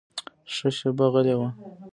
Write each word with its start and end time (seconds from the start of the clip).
ښه 0.53 0.69
شېبه 0.77 1.05
غلی 1.13 1.35
و. 1.37 1.41